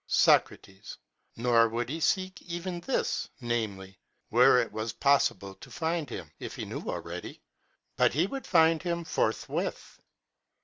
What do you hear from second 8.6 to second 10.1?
him forthwith.